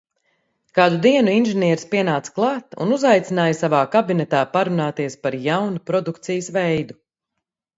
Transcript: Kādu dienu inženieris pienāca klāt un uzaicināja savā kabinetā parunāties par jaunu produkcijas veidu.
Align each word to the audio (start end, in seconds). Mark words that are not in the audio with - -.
Kādu 0.77 0.95
dienu 1.01 1.35
inženieris 1.39 1.85
pienāca 1.91 2.33
klāt 2.39 2.77
un 2.85 2.95
uzaicināja 2.97 3.59
savā 3.59 3.83
kabinetā 3.97 4.41
parunāties 4.57 5.19
par 5.27 5.39
jaunu 5.45 5.85
produkcijas 5.93 6.51
veidu. 6.57 6.99